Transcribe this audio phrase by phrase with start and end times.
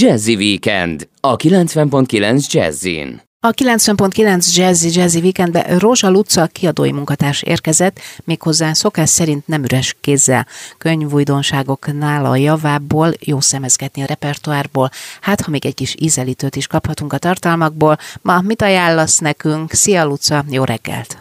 [0.00, 3.20] Jazzy Weekend a 90.9 Jazzin.
[3.40, 9.96] A 90.9 Jazzy Jazzy Weekendbe Rózsa Luca kiadói munkatárs érkezett, méghozzá szokás szerint nem üres
[10.00, 10.46] kézzel.
[10.78, 14.90] Könyvújdonságoknál a javából jó szemezgetni a repertoárból.
[15.20, 19.72] Hát, ha még egy kis ízelítőt is kaphatunk a tartalmakból, ma mit ajánlasz nekünk?
[19.72, 21.16] Szia Luca, jó reggelt!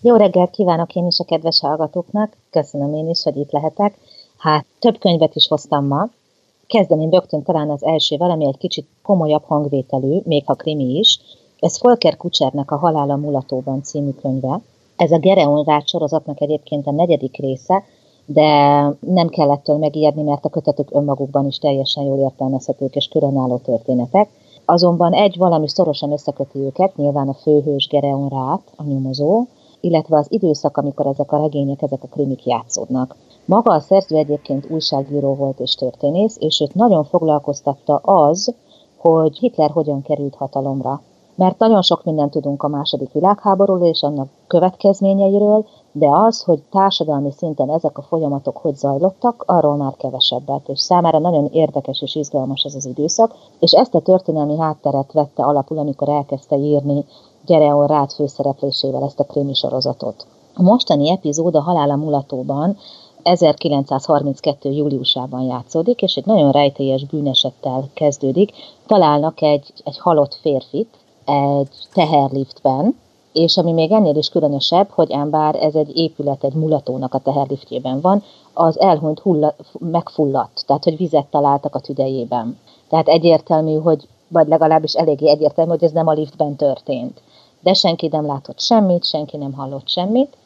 [0.00, 3.94] Jó reggelt kívánok én is a kedves hallgatóknak, köszönöm én is, hogy itt lehetek.
[4.38, 6.10] Hát több könyvet is hoztam ma,
[6.66, 11.20] kezdeném rögtön talán az elsővel, ami egy kicsit komolyabb hangvételű, még ha krimi is.
[11.58, 14.60] Ez Volker Kucsernek a Halála mulatóban című könyve.
[14.96, 17.82] Ez a Gereon Rád sorozatnak egyébként a negyedik része,
[18.26, 18.48] de
[19.00, 24.28] nem kell ettől megijedni, mert a kötetük önmagukban is teljesen jól értelmezhetők és különálló történetek.
[24.64, 29.44] Azonban egy valami szorosan összeköti őket, nyilván a főhős Gereon Rát, a nyomozó,
[29.80, 33.16] illetve az időszak, amikor ezek a regények, ezek a krimik játszódnak.
[33.44, 38.54] Maga a szerző egyébként újságíró volt és történész, és őt nagyon foglalkoztatta az,
[38.96, 41.00] hogy Hitler hogyan került hatalomra.
[41.34, 47.30] Mert nagyon sok mindent tudunk a második világháborúról és annak következményeiről, de az, hogy társadalmi
[47.36, 52.62] szinten ezek a folyamatok hogy zajlottak, arról már kevesebbet, és számára nagyon érdekes és izgalmas
[52.62, 57.04] ez az időszak, és ezt a történelmi hátteret vette alapul, amikor elkezdte írni
[57.46, 60.26] Gereon Rád főszereplésével ezt a krimi sorozatot.
[60.54, 62.76] A mostani epizód a Halála mulatóban
[63.22, 64.70] 1932.
[64.70, 68.52] júliusában játszódik, és egy nagyon rejtélyes bűnesettel kezdődik.
[68.86, 72.96] Találnak egy, egy halott férfit egy teherliftben,
[73.32, 77.18] és ami még ennél is különösebb, hogy ám bár ez egy épület egy mulatónak a
[77.18, 82.58] teherliftjében van, az elhunyt hulla, megfulladt, tehát hogy vizet találtak a tüdejében.
[82.88, 87.20] Tehát egyértelmű, hogy, vagy legalábbis eléggé egyértelmű, hogy ez nem a liftben történt.
[87.66, 90.36] De senki nem látott semmit, senki nem hallott semmit,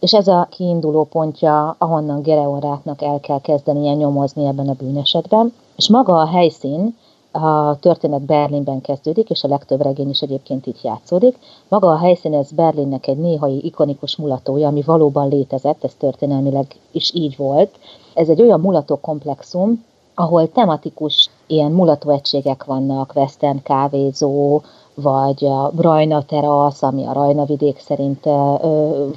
[0.00, 5.52] és ez a kiinduló pontja, ahonnan Gereoráknak el kell kezdenie nyomozni ebben a bűnesetben.
[5.76, 6.96] És maga a helyszín,
[7.30, 11.38] a történet Berlinben kezdődik, és a legtöbb regény is egyébként itt játszódik.
[11.68, 17.14] Maga a helyszín ez Berlinnek egy néhai ikonikus mulatója, ami valóban létezett, ez történelmileg is
[17.14, 17.78] így volt.
[18.14, 19.84] Ez egy olyan mulató komplexum,
[20.18, 24.60] ahol tematikus ilyen mulatóegységek vannak, western kávézó,
[24.94, 28.24] vagy a Rajna terasz, ami a Rajna vidék szerint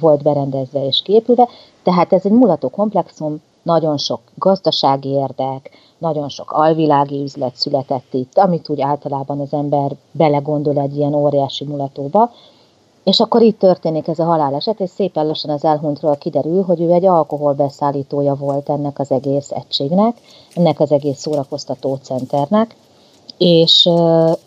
[0.00, 1.48] volt berendezve és képülve.
[1.82, 8.38] Tehát ez egy mulató komplexum, nagyon sok gazdasági érdek, nagyon sok alvilági üzlet született itt,
[8.38, 12.30] amit úgy általában az ember belegondol egy ilyen óriási mulatóba.
[13.04, 16.90] És akkor itt történik ez a haláleset, és szépen lassan az elhuntról kiderül, hogy ő
[16.90, 20.16] egy alkoholbeszállítója volt ennek az egész egységnek,
[20.54, 22.76] ennek az egész szórakoztató centernek,
[23.38, 23.88] és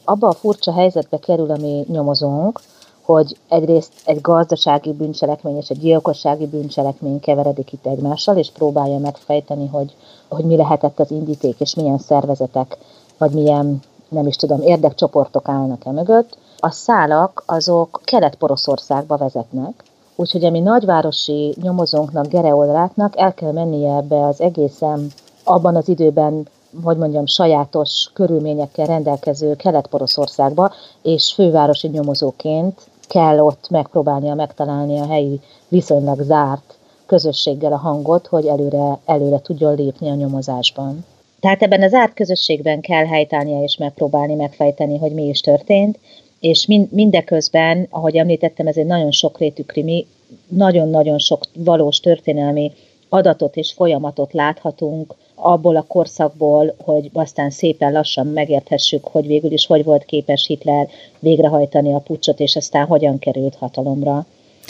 [0.03, 2.59] abba a furcsa helyzetbe kerül a mi nyomozónk,
[3.01, 9.67] hogy egyrészt egy gazdasági bűncselekmény és egy gyilkossági bűncselekmény keveredik itt egymással, és próbálja megfejteni,
[9.67, 9.95] hogy,
[10.27, 12.77] hogy mi lehetett az indíték, és milyen szervezetek,
[13.17, 13.79] vagy milyen,
[14.09, 16.37] nem is tudom, érdekcsoportok állnak e mögött.
[16.57, 19.83] A szálak azok Kelet-Poroszországba vezetnek,
[20.15, 25.07] úgyhogy a mi nagyvárosi nyomozónknak, Gereolrátnak el kell mennie ebbe az egészen
[25.43, 26.47] abban az időben
[26.83, 35.41] hogy mondjam, sajátos körülményekkel rendelkező Kelet-Poroszországba, és fővárosi nyomozóként kell ott megpróbálnia megtalálni a helyi
[35.67, 41.05] viszonylag zárt közösséggel a hangot, hogy előre, előre tudjon lépni a nyomozásban.
[41.39, 45.99] Tehát ebben az zárt közösségben kell helytállnia és megpróbálni megfejteni, hogy mi is történt,
[46.39, 50.07] és mind, mindeközben, ahogy említettem, ez egy nagyon sokrétű krimi,
[50.47, 52.71] nagyon-nagyon sok valós történelmi
[53.09, 59.65] adatot és folyamatot láthatunk, abból a korszakból, hogy aztán szépen lassan megérthessük, hogy végül is
[59.65, 60.87] hogy volt képes Hitler
[61.19, 64.25] végrehajtani a pucsot, és aztán hogyan került hatalomra.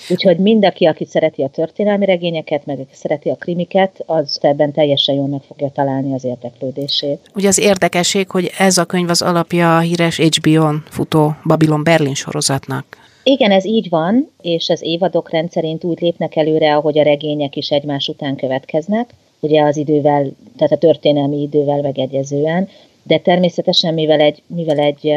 [0.09, 5.15] Úgyhogy mindaki, aki szereti a történelmi regényeket, meg aki szereti a krimiket, az ebben teljesen
[5.15, 7.19] jól meg fogja találni az érdeklődését.
[7.35, 12.13] Ugye az érdekesség, hogy ez a könyv az alapja a híres HBO-n futó Babylon Berlin
[12.13, 12.85] sorozatnak.
[13.23, 17.69] Igen, ez így van, és az évadok rendszerint úgy lépnek előre, ahogy a regények is
[17.69, 22.69] egymás után következnek ugye az idővel, tehát a történelmi idővel megegyezően,
[23.03, 25.13] de természetesen mivel egy, mivel egy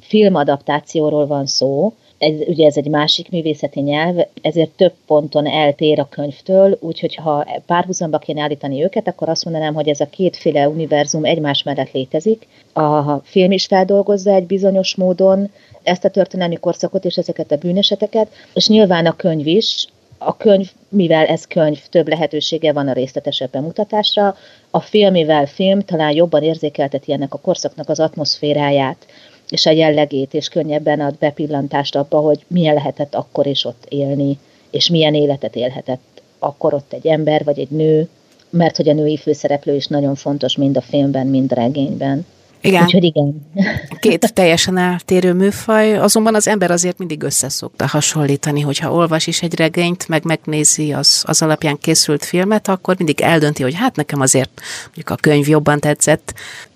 [0.00, 6.08] filmadaptációról van szó, ez, ugye ez egy másik művészeti nyelv, ezért több ponton eltér a
[6.10, 11.24] könyvtől, úgyhogy ha párhuzamba kéne állítani őket, akkor azt mondanám, hogy ez a kétféle univerzum
[11.24, 12.46] egymás mellett létezik.
[12.72, 15.50] A film is feldolgozza egy bizonyos módon
[15.82, 19.86] ezt a történelmi korszakot és ezeket a bűneseteket, és nyilván a könyv is,
[20.18, 24.36] a könyv, mivel ez könyv, több lehetősége van a részletesebb bemutatásra,
[24.70, 29.06] a film, mivel film talán jobban érzékelteti ennek a korszaknak az atmoszféráját,
[29.48, 34.38] és a jellegét, és könnyebben ad bepillantást abba, hogy milyen lehetett akkor is ott élni,
[34.70, 38.08] és milyen életet élhetett akkor ott egy ember, vagy egy nő,
[38.50, 42.26] mert hogy a női főszereplő is nagyon fontos mind a filmben, mind a regényben.
[42.60, 42.82] Igen.
[42.82, 43.46] Úgyhogy igen.
[44.00, 49.54] Két teljesen eltérő műfaj, azonban az ember azért mindig összeszokta hasonlítani, hogyha olvas is egy
[49.54, 54.60] regényt, meg megnézi az, az alapján készült filmet, akkor mindig eldönti, hogy hát nekem azért
[54.84, 56.34] mondjuk a könyv jobban tetszett.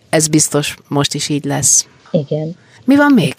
[0.08, 1.86] Ez biztos most is így lesz.
[2.10, 2.56] Igen.
[2.84, 3.34] Mi van még?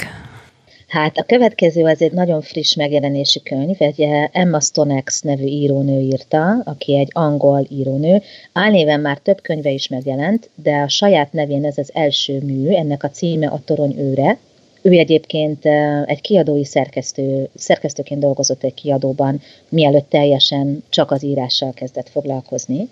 [0.87, 5.99] Hát a következő az egy nagyon friss megjelenésű könyv, egy eh, Emma Stonex nevű írónő
[5.99, 8.21] írta, aki egy angol írónő.
[8.53, 13.03] Álnéven már több könyve is megjelent, de a saját nevén ez az első mű, ennek
[13.03, 14.37] a címe a Torony őre.
[14.81, 21.73] Ő egyébként eh, egy kiadói szerkesztő, szerkesztőként dolgozott egy kiadóban, mielőtt teljesen csak az írással
[21.73, 22.89] kezdett foglalkozni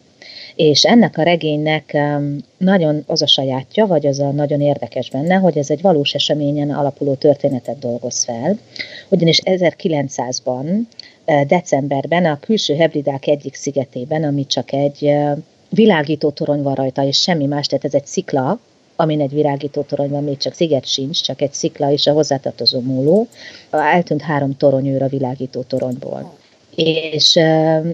[0.55, 1.97] és ennek a regénynek
[2.57, 6.71] nagyon az a sajátja, vagy az a nagyon érdekes benne, hogy ez egy valós eseményen
[6.71, 8.59] alapuló történetet dolgoz fel,
[9.09, 10.79] ugyanis 1900-ban,
[11.47, 15.13] decemberben a külső hebridák egyik szigetében, ami csak egy
[15.69, 18.59] világító torony van rajta, és semmi más, tehát ez egy szikla,
[18.95, 22.79] amin egy virágító torony van, még csak sziget sincs, csak egy szikla és a hozzátartozó
[22.79, 23.27] múló.
[23.69, 26.38] Eltűnt három toronyőr a világító toronyból
[26.83, 27.35] és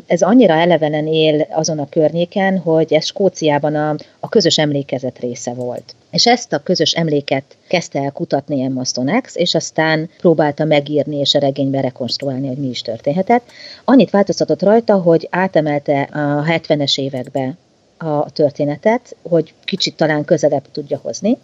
[0.06, 5.54] ez annyira elevenen él azon a környéken, hogy ez Skóciában a, a közös emlékezet része
[5.54, 5.96] volt.
[6.12, 11.36] És ezt a közös emléket kezdte el kutatni Emma Stonex, és aztán próbálta megírni és
[11.36, 13.44] a regényben rekonstruálni, hogy mi is történhetett.
[13.86, 17.54] Annyit változtatott rajta, hogy átemelte a 70-es évekbe
[17.98, 21.38] a történetet, hogy kicsit talán közelebb tudja hozni,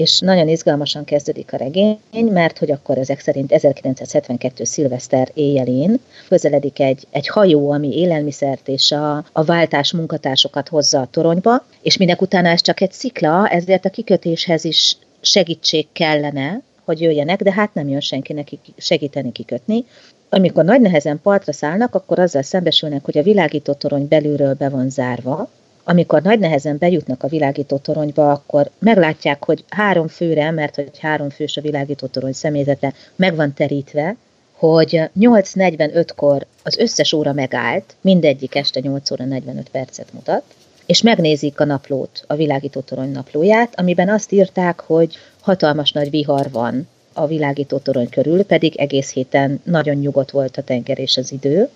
[0.00, 4.64] és nagyon izgalmasan kezdődik a regény, mert hogy akkor ezek szerint 1972.
[4.64, 11.08] szilveszter éjjelén közeledik egy, egy hajó, ami élelmiszert és a, a váltás munkatársokat hozza a
[11.10, 17.00] toronyba, és minek utána ez csak egy szikla, ezért a kikötéshez is segítség kellene, hogy
[17.00, 19.84] jöjjenek, de hát nem jön senki nekik segíteni kikötni.
[20.28, 24.90] Amikor nagy nehezen partra szállnak, akkor azzal szembesülnek, hogy a világító torony belülről be van
[24.90, 25.48] zárva,
[25.84, 31.30] amikor nagy nehezen bejutnak a világító toronyba, akkor meglátják, hogy három főre, mert hogy három
[31.30, 34.16] fős a világító torony személyzete meg van terítve,
[34.52, 40.42] hogy 8.45-kor az összes óra megállt, mindegyik este 8 óra 45 percet mutat,
[40.86, 46.50] és megnézik a naplót, a világító torony naplóját, amiben azt írták, hogy hatalmas nagy vihar
[46.50, 51.32] van a világító torony körül, pedig egész héten nagyon nyugodt volt a tenger és az
[51.32, 51.68] idő,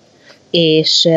[0.57, 1.09] és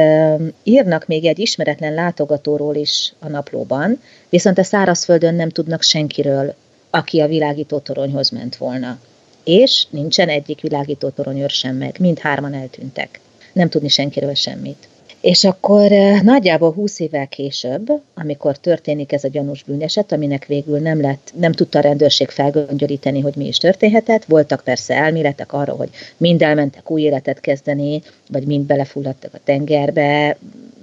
[0.64, 6.56] írnak még egy ismeretlen látogatóról is a naplóban, viszont a szárazföldön nem tudnak senkiről,
[6.90, 9.00] aki a világító toronyhoz ment volna.
[9.44, 13.20] És nincsen egyik világító toronyőr sem meg, mindhárman eltűntek.
[13.54, 14.88] Nem tudni senkiről semmit.
[15.28, 15.92] És akkor
[16.24, 21.52] nagyjából 20 évvel később, amikor történik ez a gyanús bűneset, aminek végül nem lett, nem
[21.52, 26.92] tudta a rendőrség felgöngyölíteni, hogy mi is történhetett, voltak persze elméletek arra, hogy mind elmentek
[26.92, 30.38] új életet kezdeni, vagy mind belefulladtak a tengerbe,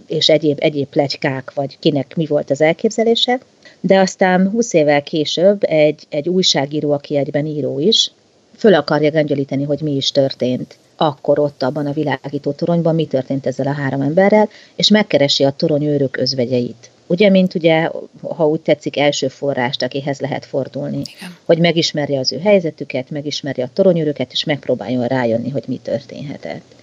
[0.06, 3.38] és egyéb, egyéb plegykák, vagy kinek mi volt az elképzelése.
[3.80, 8.10] De aztán 20 évvel később egy, egy újságíró, aki egyben író is,
[8.56, 13.46] föl akarja göngyölíteni, hogy mi is történt akkor ott abban a világító toronyban mi történt
[13.46, 16.90] ezzel a három emberrel, és megkeresi a torony őrök özvegyeit.
[17.06, 21.02] Ugye, mint ugye, ha úgy tetszik, első forrást, akihez lehet fordulni.
[21.16, 21.36] Igen.
[21.44, 26.73] Hogy megismerje az ő helyzetüket, megismerje a toronyőröket, és megpróbáljon rájönni, hogy mi történhetett.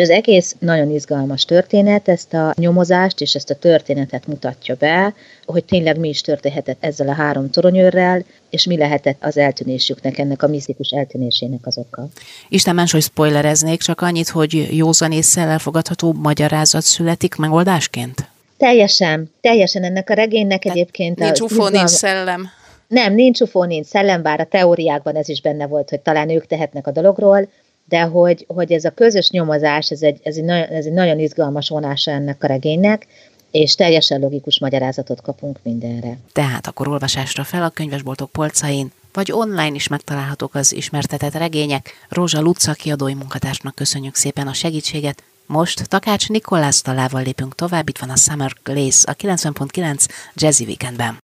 [0.00, 5.14] És az egész nagyon izgalmas történet, ezt a nyomozást és ezt a történetet mutatja be,
[5.46, 10.42] hogy tényleg mi is történhetett ezzel a három toronyőrrel, és mi lehetett az eltűnésüknek, ennek
[10.42, 12.08] a misztikus eltűnésének az oka.
[12.48, 18.28] Isten más, hogy spoilereznék, csak annyit, hogy józan észre elfogadható magyarázat születik megoldásként?
[18.56, 21.18] Teljesen, teljesen ennek a regénynek Tehát egyébként...
[21.18, 22.48] Nincs ufó, nincs szellem.
[22.86, 26.46] Nem, nincs ufó, nincs szellem, bár a teóriákban ez is benne volt, hogy talán ők
[26.46, 27.48] tehetnek a dologról,
[27.90, 31.18] de hogy, hogy ez a közös nyomozás, ez egy, ez, egy nagyon, ez egy nagyon
[31.18, 33.06] izgalmas vonása ennek a regénynek,
[33.50, 36.18] és teljesen logikus magyarázatot kapunk mindenre.
[36.32, 42.06] Tehát akkor olvasásra fel a könyvesboltok polcain, vagy online is megtalálhatók az ismertetett regények.
[42.08, 45.22] Rózsa Luca kiadói munkatársnak köszönjük szépen a segítséget.
[45.46, 51.18] Most Takács Nikolász talával lépünk tovább, itt van a Summer Glaze a 90.9 Jazzy Weekendben.